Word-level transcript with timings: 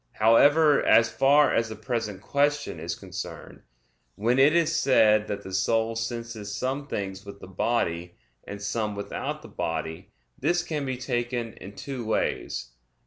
However, 0.13 0.83
as 0.83 1.11
far 1.11 1.53
as 1.53 1.69
the 1.69 1.75
present 1.75 2.23
question 2.23 2.79
is 2.79 2.95
concerned, 2.95 3.61
when 4.15 4.39
it 4.39 4.55
is 4.55 4.75
said 4.75 5.27
that 5.27 5.43
the 5.43 5.53
soul 5.53 5.95
senses 5.95 6.55
some 6.55 6.87
things 6.87 7.23
with 7.23 7.39
the 7.39 7.45
body, 7.45 8.15
and 8.43 8.59
some 8.59 8.95
without 8.95 9.43
the 9.43 9.47
body, 9.47 10.09
this 10.39 10.63
can 10.63 10.87
be 10.87 10.97
taken 10.97 11.53
in 11.53 11.75
two 11.75 12.03
ways. 12.03 12.71